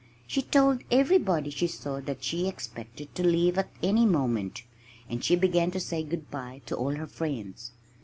[0.25, 4.63] She told everybody she saw that she expected to leave at any moment.
[5.07, 7.69] And she began to say good by to all her friends.